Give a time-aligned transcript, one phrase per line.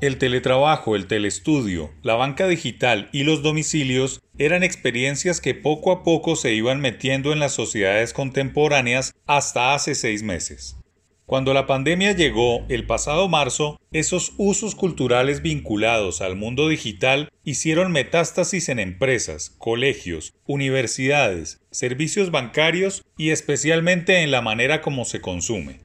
[0.00, 6.02] El teletrabajo, el telestudio, la banca digital y los domicilios eran experiencias que poco a
[6.04, 10.78] poco se iban metiendo en las sociedades contemporáneas hasta hace seis meses.
[11.26, 17.92] Cuando la pandemia llegó el pasado marzo, esos usos culturales vinculados al mundo digital hicieron
[17.92, 25.80] metástasis en empresas, colegios, universidades, servicios bancarios y especialmente en la manera como se consume.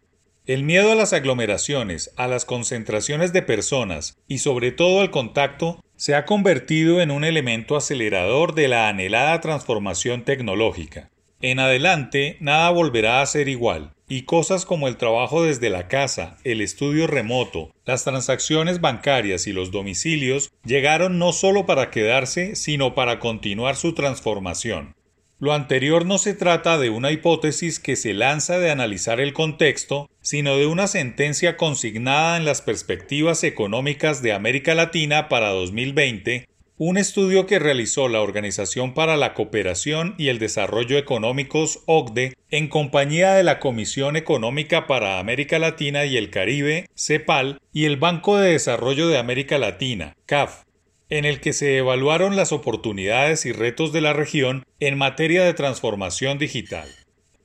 [0.48, 5.84] El miedo a las aglomeraciones, a las concentraciones de personas y sobre todo al contacto
[5.96, 11.10] se ha convertido en un elemento acelerador de la anhelada transformación tecnológica.
[11.42, 16.38] En adelante, nada volverá a ser igual, y cosas como el trabajo desde la casa,
[16.44, 22.94] el estudio remoto, las transacciones bancarias y los domicilios llegaron no solo para quedarse, sino
[22.94, 24.94] para continuar su transformación.
[25.38, 30.10] Lo anterior no se trata de una hipótesis que se lanza de analizar el contexto,
[30.22, 36.98] sino de una sentencia consignada en las perspectivas económicas de América Latina para 2020, un
[36.98, 43.34] estudio que realizó la Organización para la Cooperación y el Desarrollo Económicos OCDE en compañía
[43.34, 48.52] de la Comisión Económica para América Latina y el Caribe, CEPAL, y el Banco de
[48.52, 50.64] Desarrollo de América Latina, CAF,
[51.10, 55.54] en el que se evaluaron las oportunidades y retos de la región en materia de
[55.54, 56.88] transformación digital.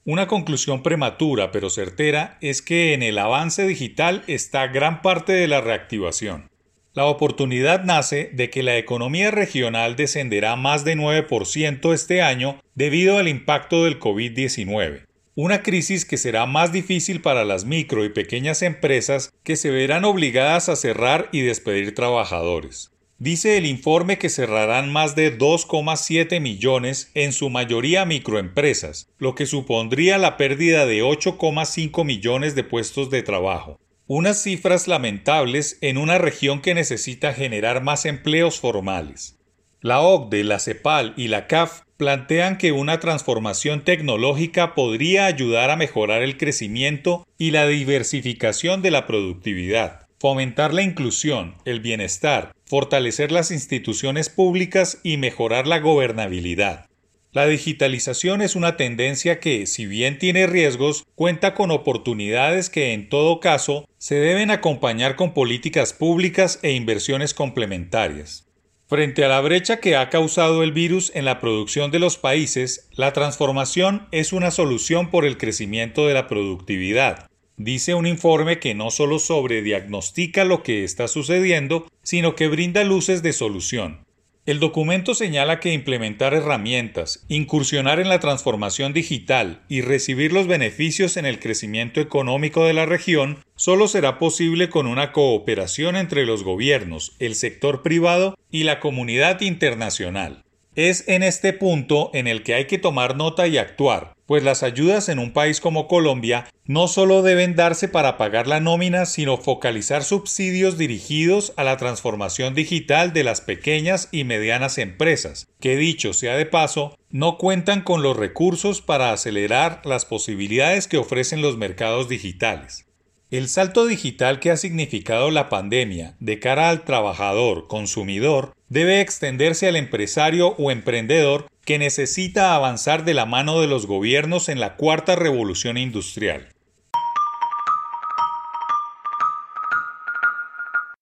[0.04, 5.48] Una conclusión prematura pero certera es que en el avance digital está gran parte de
[5.48, 6.48] la reactivación.
[6.94, 13.18] La oportunidad nace de que la economía regional descenderá más de 9% este año debido
[13.18, 15.04] al impacto del COVID-19
[15.36, 20.04] una crisis que será más difícil para las micro y pequeñas empresas que se verán
[20.04, 22.90] obligadas a cerrar y despedir trabajadores.
[23.20, 29.44] Dice el informe que cerrarán más de 2,7 millones, en su mayoría microempresas, lo que
[29.44, 33.78] supondría la pérdida de 8,5 millones de puestos de trabajo.
[34.06, 39.38] Unas cifras lamentables en una región que necesita generar más empleos formales.
[39.82, 45.76] La OCDE, la CEPAL y la CAF plantean que una transformación tecnológica podría ayudar a
[45.76, 53.32] mejorar el crecimiento y la diversificación de la productividad fomentar la inclusión, el bienestar, fortalecer
[53.32, 56.84] las instituciones públicas y mejorar la gobernabilidad.
[57.32, 63.08] La digitalización es una tendencia que, si bien tiene riesgos, cuenta con oportunidades que en
[63.08, 68.46] todo caso se deben acompañar con políticas públicas e inversiones complementarias.
[68.88, 72.90] Frente a la brecha que ha causado el virus en la producción de los países,
[72.92, 77.29] la transformación es una solución por el crecimiento de la productividad,
[77.64, 83.22] dice un informe que no solo sobrediagnostica lo que está sucediendo, sino que brinda luces
[83.22, 84.06] de solución.
[84.46, 91.18] El documento señala que implementar herramientas, incursionar en la transformación digital y recibir los beneficios
[91.18, 96.42] en el crecimiento económico de la región solo será posible con una cooperación entre los
[96.42, 100.42] gobiernos, el sector privado y la comunidad internacional.
[100.76, 104.62] Es en este punto en el que hay que tomar nota y actuar, pues las
[104.62, 109.36] ayudas en un país como Colombia no solo deben darse para pagar la nómina, sino
[109.36, 116.12] focalizar subsidios dirigidos a la transformación digital de las pequeñas y medianas empresas, que dicho
[116.12, 121.56] sea de paso, no cuentan con los recursos para acelerar las posibilidades que ofrecen los
[121.56, 122.86] mercados digitales.
[123.30, 129.68] El salto digital que ha significado la pandemia de cara al trabajador consumidor debe extenderse
[129.68, 134.74] al empresario o emprendedor que necesita avanzar de la mano de los gobiernos en la
[134.74, 136.48] cuarta revolución industrial.